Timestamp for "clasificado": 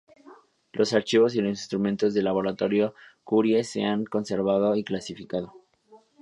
4.83-5.53